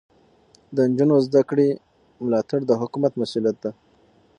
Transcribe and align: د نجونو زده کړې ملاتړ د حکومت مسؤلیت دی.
د 0.75 0.77
نجونو 0.89 1.15
زده 1.27 1.41
کړې 1.49 1.69
ملاتړ 2.23 2.59
د 2.65 2.71
حکومت 2.81 3.13
مسؤلیت 3.21 3.57
دی. 3.63 3.71